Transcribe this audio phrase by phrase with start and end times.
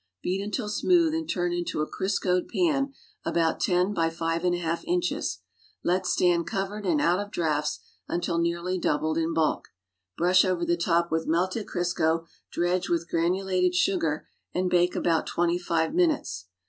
[0.23, 2.91] Beat until smooth and turn into a Criscoed pan
[3.23, 5.41] about tO .x •J '2 inches;
[5.83, 9.67] let stand covered and out of drafts until nearly doubled in bulk;
[10.17, 15.59] brush over the top with melted Crisco, dredge with granulated .sugar and bake about twenty
[15.59, 16.47] five minutes.